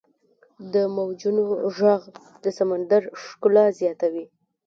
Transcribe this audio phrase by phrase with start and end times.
[0.73, 1.43] •د موجونو
[1.77, 2.01] ږغ
[2.43, 4.25] د سمندر ښکلا زیاتوي.